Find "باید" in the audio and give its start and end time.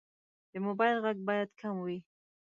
1.27-1.49